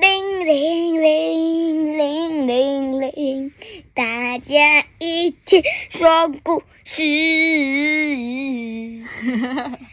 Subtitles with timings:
[0.00, 3.52] 铃铃铃铃铃铃，
[3.94, 5.60] 大家一起
[5.90, 7.02] 说故事。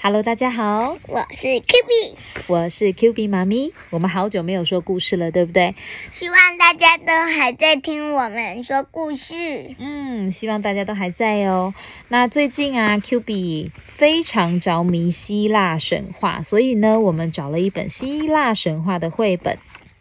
[0.00, 3.72] Hello，大家好，我是 Q B，我是 Q B 妈咪。
[3.90, 5.74] 我们好久没有说故事了，对不对？
[6.12, 9.34] 希望大家都还在听我们说故事。
[9.80, 11.74] 嗯，希望大家都还在哦。
[12.06, 19.58] 那最近啊，Q B 非常着迷希腊神话，所以呢，我们找了一本希腊神话的绘本，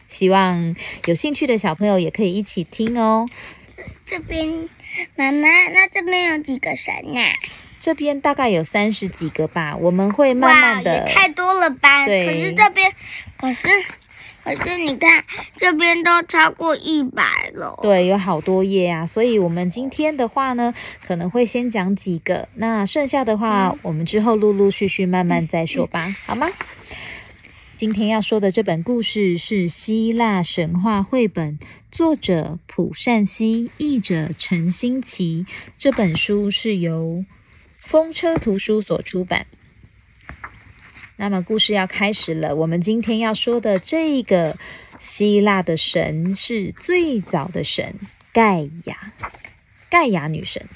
[0.08, 0.76] 希望
[1.06, 3.26] 有兴趣的小朋友也可以一起听哦。
[4.06, 4.70] 这边，
[5.16, 7.22] 妈妈，那这边有几个神呐、
[7.80, 12.06] 这边大概有三十几个吧，我们会慢慢哇，的也太多了吧？
[12.06, 12.92] 对可是这边，
[13.38, 13.68] 可是，
[14.44, 15.24] 可是你看，
[15.58, 17.78] 这边都超过一百了。
[17.82, 20.74] 对，有好多页啊，所以我们今天的话呢，
[21.06, 26.50] 可能会先讲几个，那剩下的话，我们之后陆陆续续慢慢再说吧，好吗？
[27.78, 31.60] 今天要说的这本故事是希腊神话绘本，
[31.92, 35.46] 作者普善熙，译者陈新奇。
[35.78, 37.24] 这本书是由
[37.88, 39.48] 风车图书所出版。
[41.16, 44.58] 那么故事要开始了，我们今天要说的这个
[45.00, 47.96] 希腊的神是最早的神
[48.34, 49.14] 盖亚，
[49.90, 50.68] 盖亚女神。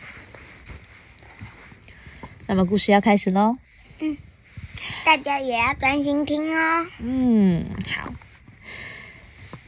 [2.47, 3.57] 那么故事要开始喽。
[3.99, 4.17] 嗯
[5.05, 6.87] 大家也要专心听哦。
[7.01, 8.13] 嗯，好。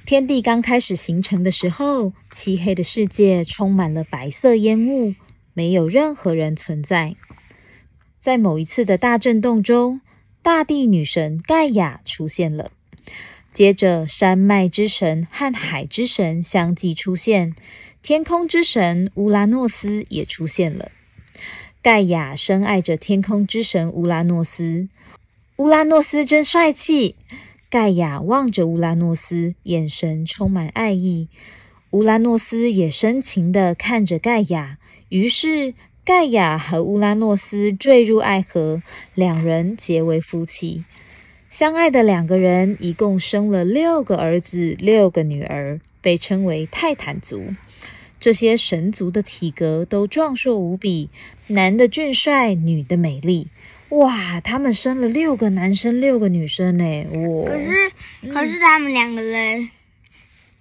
[0.05, 5.13] 天地刚开始形成的时候，漆黑的世界充满了白色烟雾，
[5.53, 7.15] 没有任何人存在。
[8.19, 10.01] 在某一次的大震动中，
[10.41, 12.71] 大地女神盖亚出现了。
[13.53, 17.55] 接着，山脉之神和海之神相继出现，
[18.01, 20.91] 天空之神乌拉诺斯也出现了。
[21.81, 24.87] 盖亚深爱着天空之神乌拉诺斯，
[25.57, 27.15] 乌拉诺斯真帅气。
[27.69, 31.27] 盖亚望着乌拉诺斯，眼神充满爱意。
[31.91, 34.77] 乌拉诺斯也深情地看着盖亚，
[35.13, 38.81] 于是盖亚和乌拉诺斯坠入爱河，
[39.13, 40.85] 两人结为夫妻。
[41.51, 47.53] 相爱的两个人一共生了六个儿子、六个女儿，被称为泰坦族。
[48.19, 51.11] 这些神族的体格都壮硕无比，
[51.45, 53.49] 男的俊帅，女的美丽。
[53.89, 57.05] 哇，他们生了六个男生，六个女生呢！
[57.13, 57.91] 我，可是，
[58.31, 59.69] 可是他们两个人，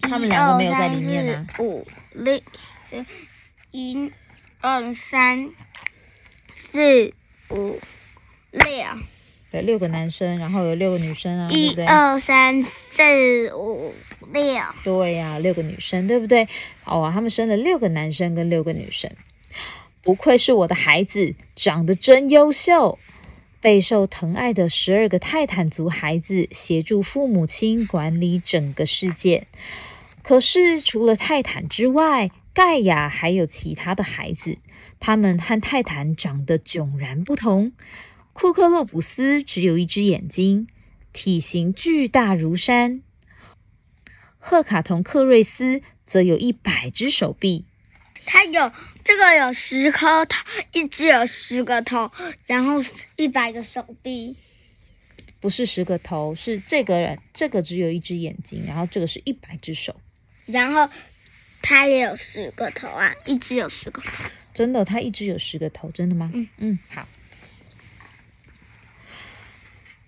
[0.02, 2.40] 他们两个没有在里面啊一二三四五六，
[2.90, 3.06] 呃
[3.70, 4.10] 一、
[4.64, 5.50] 二、三、
[6.54, 7.12] 四、
[7.50, 7.80] 五、
[8.52, 8.62] 六，
[9.50, 11.84] 有六个男生，然后有六个女生啊，对一不对？
[11.84, 13.92] 二三四五
[14.32, 14.62] 六。
[14.84, 16.44] 对呀、六个女生，对不对？
[16.84, 19.10] 哦啊，他们生了六个男生跟六个女生，
[20.00, 23.00] 不愧是我的孩子，长得真优秀。
[23.60, 29.48] 备受疼爱的十二个泰坦族孩子协助父母亲管理整个世界。
[30.22, 34.58] 可是除了泰坦之外，盖亚还有其他的孩子，
[35.00, 37.72] 他们和泰坦长得迥然不同。
[38.34, 40.68] 库克洛普斯只有一只眼睛，
[41.12, 43.02] 体型巨大如山。
[44.38, 47.64] 赫卡同克瑞斯则有一百只手臂，
[48.26, 48.72] 他有
[49.04, 50.36] 这个有十颗头，
[50.72, 52.10] 一只有十个头，
[52.46, 52.82] 然后
[53.16, 54.36] 一百个手臂。
[55.40, 60.00] 不是十个头，是这个人这个只有一只眼睛，然后这个是一百只手。
[60.46, 60.88] 然后
[61.62, 64.28] 它也有十个头啊，一只有十个头。
[64.52, 66.30] 真的，它一只有十个头，真的吗？
[66.34, 67.06] 嗯嗯，好。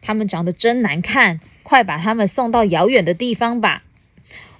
[0.02, 3.82] 他们长得真难看，快把他们送到遥远的地方吧！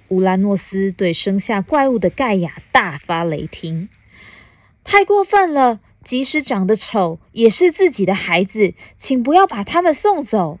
[0.07, 3.89] 乌拉诺斯对生下怪物的盖亚大发雷霆，
[4.83, 5.79] 太过分了！
[6.03, 10.59] 即使长得丑，也是自己的孩子，请不要把他们送走。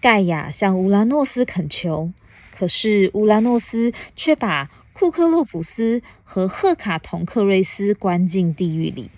[0.00, 2.12] 盖亚向乌拉诺斯恳求，
[2.56, 9.10] 可是乌拉诺斯却把库克洛普斯和赫卡同克瑞斯关进地狱里。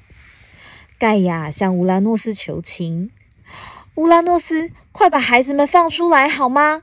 [0.98, 3.10] 盖亚向乌拉诺斯求情
[3.96, 6.82] ：“乌拉诺斯，快把孩子们放出来好吗？”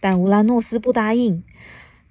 [0.00, 1.44] 但乌拉诺斯不答应。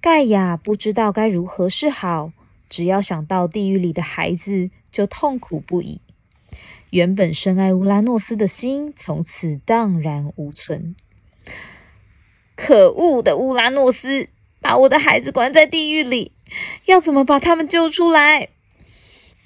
[0.00, 2.32] 盖亚不知道该如何是好，
[2.68, 6.00] 只要想到地狱里的孩子，就痛苦不已。
[6.90, 10.94] 原本深爱乌拉诺斯的心从此荡然无存。
[12.54, 14.28] 可恶的乌拉诺斯，
[14.62, 16.32] 把我的孩子关在地狱里，
[16.86, 18.48] 要怎么把他们救出来？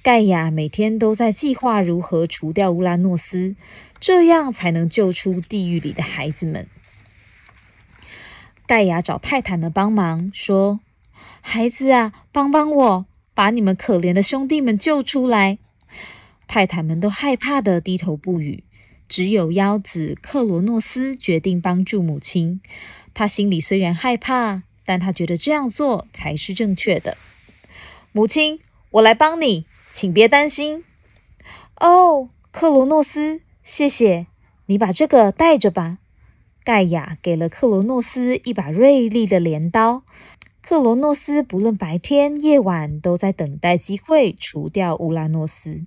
[0.02, 3.56] 盖亚每天都在计划如何除掉乌拉诺斯，
[3.98, 6.68] 这样才能救出地狱里的孩子们。
[8.66, 10.80] 盖亚找泰坦们帮忙，说
[11.40, 15.58] ：“孩子啊，帮帮我，把你们可怜的兄弟们救出来。”
[16.46, 18.62] 泰坦们都害怕的低头不语。
[19.08, 22.60] 只有妖子克罗诺斯决定帮助母亲。
[23.14, 27.18] 他心里虽然害怕，但他觉得这样做才是正确的。
[28.12, 28.60] 母亲，
[28.90, 30.84] 我来帮你，请别担心。
[31.78, 34.26] 哦，克罗诺斯，谢谢
[34.64, 35.98] 你把这个带着吧。
[36.64, 40.02] 盖亚给了克罗诺斯一把锐利的镰刀。
[40.62, 45.84] 克罗诺斯不论白天夜晚都在等待机会除掉乌拉诺斯。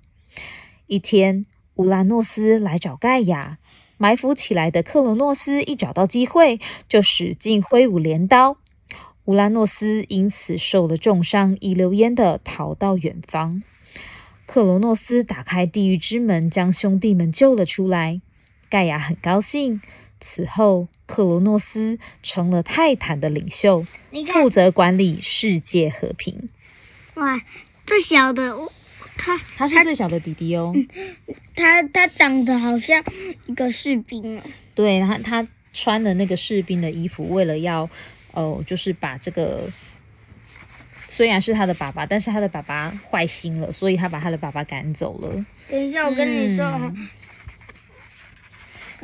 [0.88, 3.57] 一天，乌拉诺斯来找盖亚，
[3.98, 8.57] 埋伏起来的克罗诺斯一找到机会就使劲挥舞镰刀。
[9.29, 13.61] 乌拉诺斯因此受了重伤，一溜烟的逃到远方。
[14.47, 18.21] 克罗诺斯打开地狱之门，将兄弟们救了出来。
[18.69, 19.83] 盖亚很高兴。
[20.19, 23.85] 此后，克罗诺斯成了泰坦的领袖，
[24.33, 26.49] 负责管理世界和平。
[27.13, 27.39] 哇，
[27.85, 28.57] 最小的
[29.15, 30.73] 他，他是最小的弟弟哦。
[31.55, 33.03] 他他长得好像
[33.45, 34.41] 一个士兵哦。
[34.73, 37.87] 对，他他穿了那个士兵的衣服，为了要。
[38.33, 39.69] 哦，就是把这个，
[41.07, 45.45] 虽然是他的爸爸，但是他的爸爸坏心了，所以他把他的爸爸赶走了。
[45.69, 46.93] 等一下，我跟你说，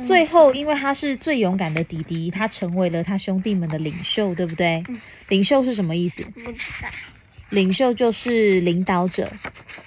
[0.04, 4.82] 最后因为他是最勇敢的弟弟，他成为了他兄弟们的领袖，对不对？
[5.28, 6.22] 领袖是什么意思？
[6.22, 6.88] 不知道。
[7.48, 9.32] 领袖就是领导者，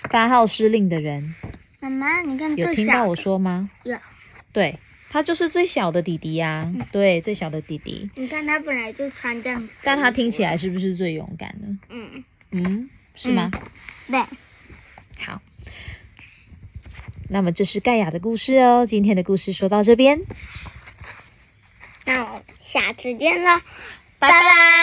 [0.09, 1.35] 发号施令的人。
[1.79, 3.69] 妈妈，你看，有听到我说吗？
[3.83, 3.97] 有。
[4.51, 4.79] 对。
[5.09, 8.09] 他就是最小的弟弟呀，对，最小的弟弟。
[8.15, 11.67] 你看他本来就穿这样，但他听起来是不是最勇敢的？
[11.89, 13.49] 嗯嗯，是吗？
[14.07, 14.19] 对。
[15.21, 15.41] 好，
[17.27, 18.85] 那么这是盖亚的故事哦。
[18.85, 20.21] 今天的故事说到这边，
[22.05, 23.59] 那我下次见了，
[24.19, 24.78] 拜拜。